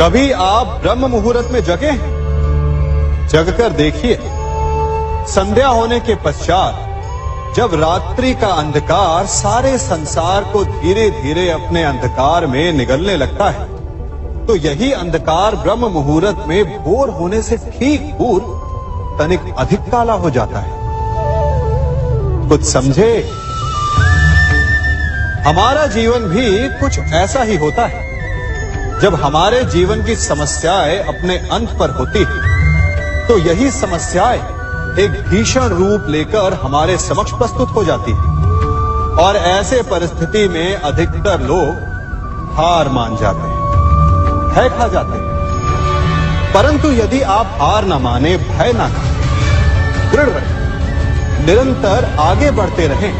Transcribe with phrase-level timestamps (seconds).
[0.00, 1.90] कभी आप ब्रह्म मुहूर्त में जगे?
[3.28, 4.18] जगकर देखिए।
[5.28, 6.80] संध्या होने के पश्चात,
[7.56, 13.66] जब रात्रि का अंधकार सारे संसार को धीरे धीरे अपने अंधकार में निगलने लगता है
[14.46, 18.46] तो यही अंधकार ब्रह्म मुहूर्त में भोर होने से ठीक पूर्व
[19.18, 23.12] तनिक अधिक काला हो जाता है। कुछ समझे?
[25.46, 28.13] हमारा जीवन भी कुछ ऐसा ही होता है।
[29.02, 34.38] जब हमारे जीवन की समस्याएँ अपने अंत पर होती है तो यही समस्याएँ
[34.98, 38.32] एक भीषण रूप लेकर हमारे समक्ष प्रस्तुत हो जाती है।
[39.18, 43.62] और ऐसे परिस्थिति में अधिकतर लोग हार मान जाते हैं,
[44.48, 51.46] भय खा जाते हैं। परंतु यदि आप हार ना माने, भय ना खाए, दृढ़ रहे,
[51.46, 53.12] निरंतर आगे बढ़ते रहें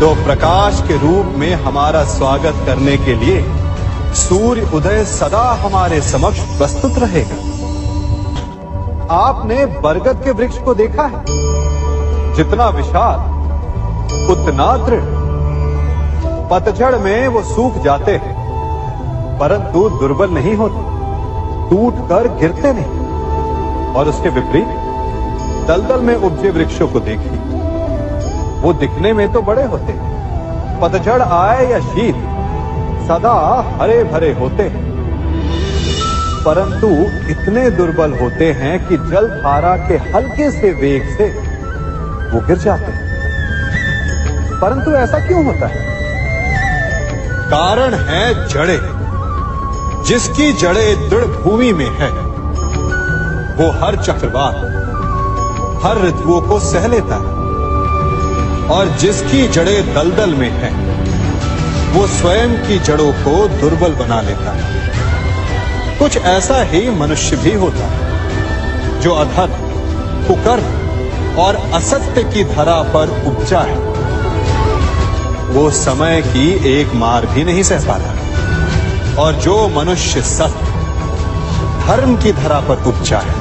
[0.00, 3.42] तो प्रकाश के रूप में हमारा स्वागत करने के लिए
[4.14, 7.34] सूर्य उदय सदा हमारे समक्ष प्रस्तुत रहेगा।
[9.14, 11.24] आपने बरगद के वृक्ष को देखा है?
[12.34, 13.18] जितना विशाल,
[14.30, 15.22] उतना दृढ़।
[16.50, 18.42] पतझड़ में वो सूख जाते हैं,
[19.38, 20.92] परंतु दुर्बल नहीं होते।
[21.70, 23.02] टूट कर गिरते नहीं।
[23.94, 24.68] और उसके विपरीत,
[25.68, 27.38] दलदल में उपजे वृक्षों को देखिए।
[28.60, 29.94] वो दिखने में तो बड़े होते
[30.80, 32.28] पतझड़ आए या शीत
[33.06, 34.92] सदा हरे भरे होते हैं।
[36.44, 36.86] परंतु
[37.30, 41.24] इतने दुर्बल होते हैं कि जल धारा के हल्के से वेग से
[42.30, 43.12] वो गिर जाते हैं।
[44.60, 45.92] परंतु ऐसा क्यों होता है?
[47.50, 48.80] कारण है जड़े।
[50.08, 52.10] जिसकी जड़े दृढ़ भूमि में है,
[53.52, 54.56] वो हर चक्रवात,
[55.84, 57.42] हर ऋतुओं को सह लेता है
[58.68, 60.91] और जिसकी जड़े दलदल में है
[61.92, 67.86] वो स्वयं की जड़ों को दुर्बल बना लेता है। कुछ ऐसा ही मनुष्य भी होता
[67.86, 69.52] है, जो अधर्म,
[70.26, 73.76] कुकर्म और असत्य की धरा पर उपजा है।
[75.48, 80.66] वो समय की एक मार भी नहीं सह पाता और जो मनुष्य सत्य,
[81.86, 83.40] धर्म की धरा पर उपजा है,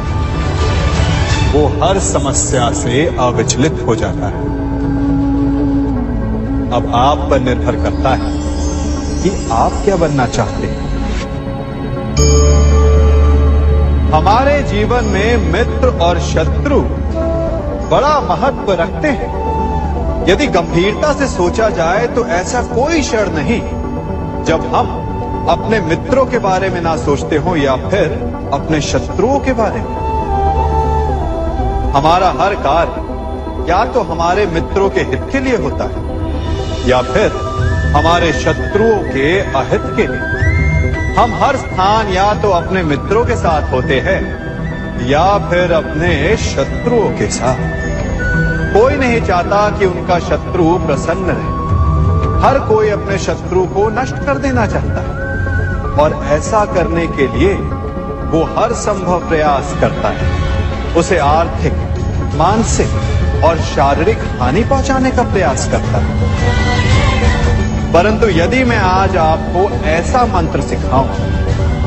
[1.53, 4.49] वो हर समस्या से अविचलित हो जाता है।
[6.71, 8.40] अब आप पर निर्भर करता है
[9.23, 10.89] कि आप क्या बनना चाहते हैं?
[14.11, 16.79] हमारे जीवन में मित्र और शत्रु
[17.91, 19.29] बड़ा महत्व रखते हैं।
[20.27, 23.61] यदि गंभीरता से सोचा जाए तो ऐसा कोई क्षण नहीं,
[24.45, 24.99] जब हम
[25.49, 28.11] अपने मित्रों के बारे में ना सोचते हो या फिर
[28.53, 29.95] अपने शत्रुओं के बारे में।
[31.93, 36.03] हमारा हर कार्य या तो हमारे मित्रों के हित के लिए होता है,
[36.89, 37.29] या फिर
[37.91, 43.71] हमारे शत्रुओं के अहित के लिए। हम हर स्थान या तो अपने मित्रों के साथ
[43.71, 44.21] होते हैं,
[45.07, 47.59] या फिर अपने शत्रुओं के साथ।
[48.73, 51.59] कोई नहीं चाहता कि उनका शत्रु प्रसन्न रहे।
[52.41, 57.53] हर कोई अपने शत्रु को नष्ट कर देना चाहता है, और ऐसा करने के लिए
[58.31, 61.73] वो हर संभव प्रयास करता है। उसे आर्थिक,
[62.35, 66.70] मानसिक और शारीरिक हानि पहुँचाने का प्रयास करता है।
[67.93, 71.07] परंतु यदि मैं आज आपको ऐसा मंत्र सिखाऊं,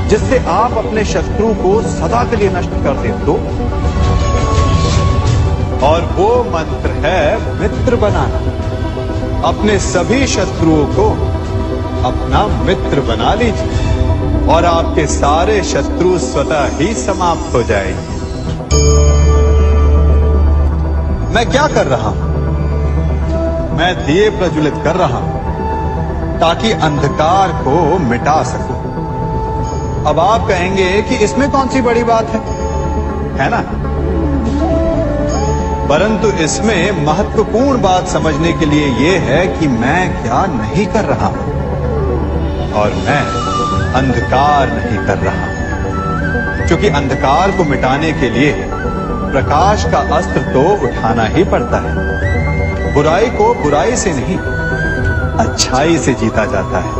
[0.09, 3.34] जिससे आप अपने शत्रु को सदा के लिए नष्ट कर दे तो?
[5.87, 8.41] और वो मंत्र है मित्र बनाना।
[9.48, 11.10] अपने सभी शत्रुओं को
[12.04, 18.15] अपना मित्र बना लीजिए, और आपके सारे शत्रु स्वतः ही समाप्त हो जाएँगे।
[21.34, 22.34] मैं क्या कर रहा हूँ?
[23.78, 25.44] मैं दिए प्रज्वलित कर रहा हूँ।
[26.44, 28.77] ताकि अंधकार को मिटा सकूँ।
[30.06, 32.41] अब आप कहेंगे कि इसमें कौन सी बड़ी बात है?
[33.38, 33.60] है ना?
[35.88, 41.27] परंतु इसमें महत्वपूर्ण बात समझने के लिए यह है कि मैं क्या नहीं कर रहा
[41.27, 43.21] हूँ। और मैं
[43.94, 48.53] अंधकार नहीं कर रहा क्योंकि अंधकार को मिटाने के लिए
[49.33, 54.36] प्रकाश का अस्त्र तो उठाना ही पड़ता है। बुराई को बुराई से नहीं
[55.39, 56.92] अच्छाई से जीता जाता है।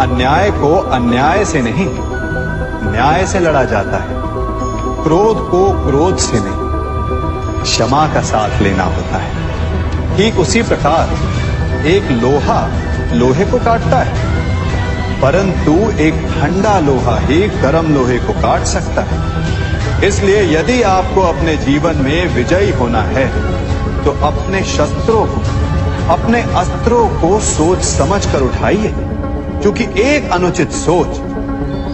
[0.00, 1.88] अन्याय को अन्याय से नहीं,
[2.84, 4.16] न्याय से लड़ा जाता है।
[5.02, 12.10] क्रोध को क्रोध से नहीं, क्षमा का साथ लेना होता है। ठीक उसी प्रकार एक
[12.12, 12.60] लोहा
[13.12, 14.26] लोहे को काटता है,
[15.20, 21.56] परंतु एक ठंडा लोहा ही गर्म लोहे को काट सकता है। इसलिए यदि आपको अपने
[21.58, 23.26] जीवन में विजयी होना है
[24.04, 25.40] तो अपने शस्त्रों को
[26.08, 28.94] अपने अस्त्रों को सोच समझ कर उठाइए,
[29.62, 31.06] क्योंकि एक अनुचित सोच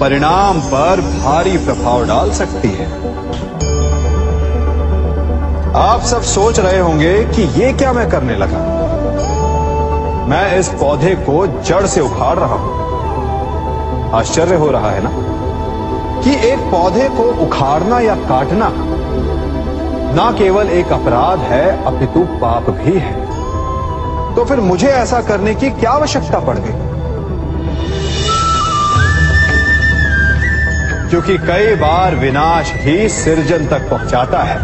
[0.00, 2.86] परिणाम पर भारी प्रभाव डाल सकती है।
[5.76, 8.58] आप सब सोच रहे होंगे कि ये क्या मैं करने लगा।
[10.28, 12.84] मैं इस पौधे को जड़ से उखाड़ रहा हूँ।
[14.12, 15.10] आश्चर्य हो रहा है ना?
[16.22, 18.70] कि एक पौधे को उखाड़ना या काटना
[20.14, 23.23] ना केवल एक अपराध है, अपितु पाप भी है।
[24.36, 26.82] तो फिर मुझे ऐसा करने की क्या आवश्यकता पड़ गई?
[31.10, 34.56] क्योंकि कई बार विनाश ही सृजन तक पहुंचाता है।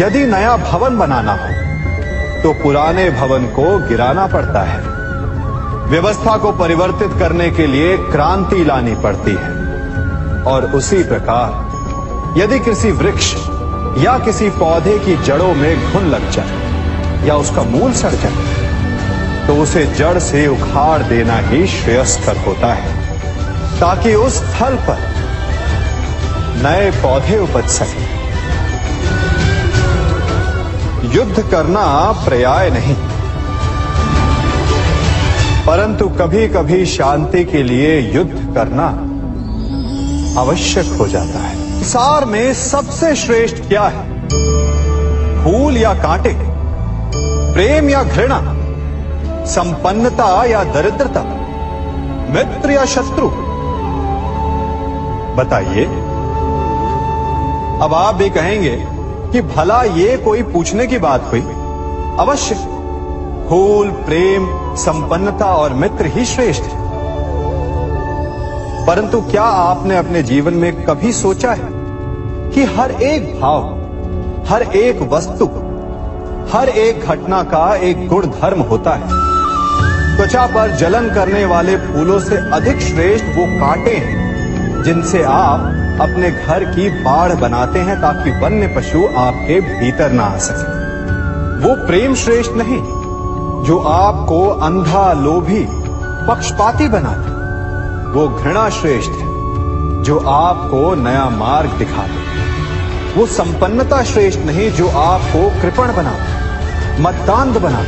[0.00, 1.48] यदि नया भवन बनाना हो
[2.42, 4.80] तो पुराने भवन को गिराना पड़ता है।
[5.88, 9.58] व्यवस्था को परिवर्तित करने के लिए क्रांति लानी पड़ती है।
[10.44, 13.34] और उसी प्रकार, यदि किसी वृक्ष
[13.98, 16.69] या किसी पौधे की जड़ों में घुन लग जाए
[17.24, 18.60] या उसका मूल सड़ जाए
[19.46, 22.92] तो उसे जड़ से उखाड़ देना ही श्रेयस्कर होता है,
[23.80, 24.98] ताकि उस स्थल पर
[26.62, 28.20] नए पौधे उपज सके।
[31.14, 32.94] युद्ध करना पर्याय नहीं।
[35.66, 38.86] परंतु कभी कभी शांति के लिए युद्ध करना
[40.40, 44.28] आवश्यक हो जाता है। सार में सबसे श्रेष्ठ क्या है?
[45.44, 46.49] फूल या कांटे?
[47.52, 48.40] प्रेम या घृणा,
[49.44, 51.22] संपन्नता या दरिद्रता,
[52.30, 53.28] मित्र या शत्रु।
[55.36, 55.84] बताइए,
[57.82, 58.86] अब आप भी कहेंगे
[59.32, 61.40] कि भला ये कोई पूछने की बात हुई?
[62.18, 62.54] अवश्य।
[63.48, 66.62] फूल, प्रेम, संपन्नता और मित्र ही श्रेष्ठ।
[68.86, 71.68] परंतु क्या आपने अपने जीवन में कभी सोचा है
[72.50, 73.62] कि हर एक भाव,
[74.48, 75.46] हर एक वस्तु
[76.52, 79.08] हर एक घटना का एक गुण धर्म होता है।
[80.16, 85.60] त्वचा पर जलन करने वाले फूलों से अधिक श्रेष्ठ वो कांटे हैं, जिनसे आप
[86.00, 90.64] अपने घर की बाढ़ बनाते हैं ताकि वन्य पशु आपके भीतर ना आ सके।
[91.60, 92.80] वो प्रेम श्रेष्ठ नहीं,
[93.64, 95.64] जो आपको अंधा लोभी
[96.28, 97.38] पक्षपाती बनाते
[98.10, 99.28] वो घृणा श्रेष्ठ है,
[100.02, 102.18] जो आपको नया मार्ग दिखाते
[103.10, 106.29] वो संपन्नता श्रेष्ठ नहीं, जो आपको कृपण बनाते
[107.00, 107.78] मतदान बना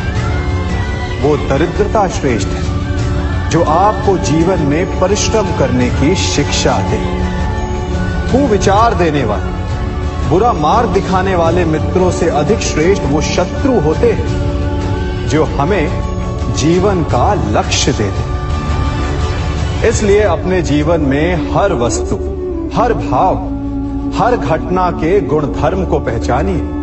[1.23, 7.23] वो दरिद्रता श्रेष्ठ है, जो आपको जीवन में परिश्रम करने की शिक्षा दे।
[8.47, 9.51] विचार देने वाले,
[10.29, 16.03] बुरा मार्ग दिखाने वाले मित्रों से अधिक श्रेष्ठ वो शत्रु होते हैं, जो हमें
[16.55, 18.33] जीवन का लक्ष्य देते
[19.89, 22.17] इसलिए अपने जीवन में हर वस्तु,
[22.75, 23.37] हर भाव,
[24.19, 26.82] हर घटना के गुण धर्म को पहचानिए।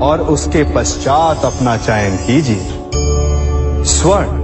[0.00, 2.88] और उसके पश्चात अपना चयन कीजिए।
[3.84, 4.42] स्वर्ण।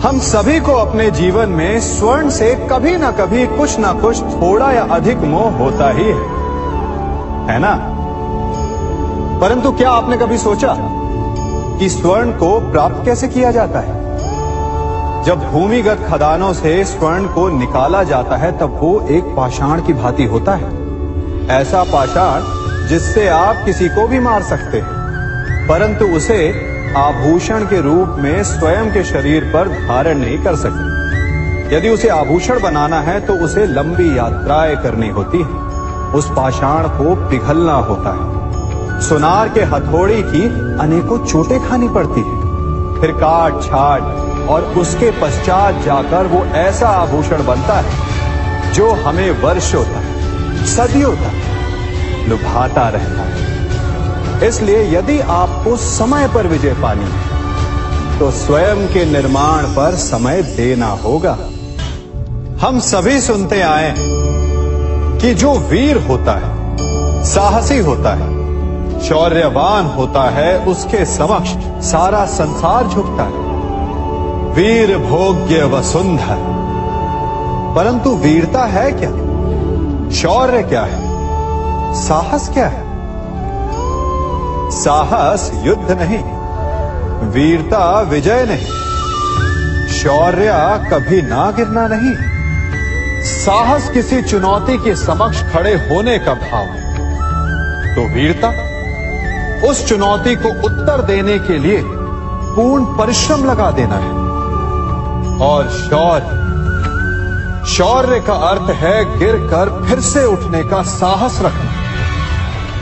[0.00, 4.72] हम सभी को अपने जीवन में स्वर्ण से कभी ना कभी कुछ ना कुछ थोड़ा
[4.72, 6.44] या अधिक मोह होता ही है।
[7.50, 7.90] है ना?
[9.40, 10.76] परंतु क्या आपने कभी सोचा
[11.78, 14.04] कि स्वर्ण को प्राप्त कैसे किया जाता है?
[15.24, 20.24] जब भूमिगत खदानों से स्वर्ण को निकाला जाता है, तब वो एक पाषाण की भांति
[20.24, 20.68] होता है।
[21.48, 25.04] ऐसा पाषाण जिससे आप किसी को भी मार सकते हैं।
[25.68, 26.54] परंतु उसे
[26.96, 30.94] आभूषण के रूप में स्वयं के शरीर पर धारण नहीं कर सकते।
[31.76, 35.74] यदि उसे आभूषण बनाना है तो उसे लंबी यात्राएँ करनी होती है।
[36.14, 38.34] उस पाषाण को पिघलना होता है।
[39.00, 40.42] सुनार के हथौड़ी की
[40.80, 42.44] अनेकों चोटें खानी पड़ती है।
[43.00, 44.02] फिर काट, छाट
[44.48, 47.92] और उसके पश्चात जाकर वो ऐसा आभूषण बनता है,
[48.72, 51.53] जो हमें वर्ष वर्षों तक सदियों तक।
[52.28, 59.64] लुभाता रहता है। इसलिए यदि आपको समय पर विजय पानी है तो स्वयं के निर्माण
[59.64, 61.38] पर समय देना होगा।
[62.60, 63.94] हम सभी सुनते आए
[65.18, 66.76] कि जो वीर होता है,
[67.24, 68.34] साहसी होता है,
[69.00, 71.50] शौर्यवान होता है, उसके समक्ष
[71.90, 73.44] सारा संसार झुकता है।
[74.54, 76.36] वीर भोग्य वसुंधर।
[77.76, 79.10] परंतु वीरता है क्या?
[80.10, 81.03] शौर्य क्या है?
[81.94, 82.82] साहस क्या है?
[84.70, 86.22] साहस युद्ध नहीं,
[87.30, 88.66] वीरता विजय नहीं,
[89.92, 90.50] शौर्य
[90.90, 92.14] कभी ना गिरना नहीं।
[93.24, 98.50] साहस किसी चुनौती के समक्ष खड़े होने का भाव है। तो वीरता,
[99.68, 104.12] उस चुनौती को उत्तर देने के लिए पूर्ण परिश्रम लगा देना है।
[105.40, 106.42] और शौर्य
[107.66, 111.84] शौर्य का अर्थ है गिरकर फिर से उठने का साहस रखना।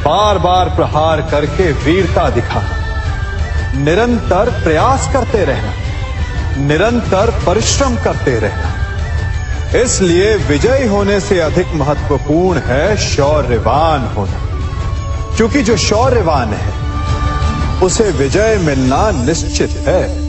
[0.04, 2.82] बार बार प्रहार करके वीरता दिखाना।
[3.78, 5.72] निरंतर प्रयास करते रहना।
[6.58, 8.72] निरंतर परिश्रम करते रहना।
[9.78, 14.40] इसलिए विजयी होने से अधिक महत्वपूर्ण है शौर्यवान होना।
[15.36, 16.72] क्योंकि जो शौर्यवान है,
[17.82, 20.21] उसे विजय मिलना निश्चित है।